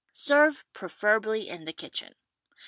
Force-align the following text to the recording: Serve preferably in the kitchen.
Serve 0.13 0.65
preferably 0.73 1.47
in 1.47 1.65
the 1.65 1.73
kitchen. 1.73 2.15